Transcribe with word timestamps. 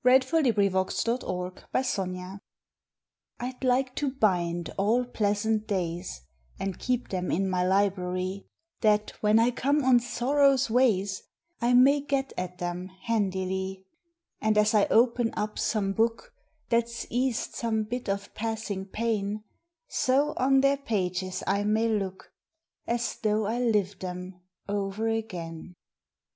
August 0.03 0.29
First 0.29 0.57
A 0.57 0.59
LIBRARY 0.59 0.67
OF 1.27 1.71
DAYS 1.71 2.39
I 3.39 3.51
D 3.59 3.67
like 3.67 3.93
to 3.97 4.09
bind 4.09 4.71
all 4.75 5.05
pleasant 5.05 5.67
days 5.67 6.21
^ 6.21 6.21
And 6.59 6.79
keep 6.79 7.09
them 7.09 7.29
in 7.29 7.47
my 7.47 7.63
library, 7.63 8.47
That 8.79 9.11
when 9.21 9.37
I 9.37 9.51
come 9.51 9.83
on 9.83 9.99
sorrow 9.99 10.53
s 10.53 10.71
ways 10.71 11.21
I 11.61 11.75
may 11.75 12.01
get 12.01 12.33
at 12.35 12.57
them 12.57 12.87
handily; 12.87 13.85
And 14.41 14.57
as 14.57 14.73
I 14.73 14.87
open 14.87 15.35
up 15.37 15.59
some 15.59 15.93
book 15.93 16.33
That 16.69 16.85
s 16.85 17.05
eased 17.11 17.53
some 17.53 17.83
bit 17.83 18.09
of 18.09 18.33
passing 18.33 18.85
pain, 18.87 19.43
So 19.87 20.33
on 20.35 20.61
their 20.61 20.77
pages 20.77 21.43
I 21.45 21.63
may 21.63 21.87
look 21.87 22.31
As 22.87 23.17
tho 23.17 23.45
I 23.45 23.59
lived 23.59 23.99
them 23.99 24.41
o 24.67 24.91
er 24.97 25.09
again. 25.09 25.75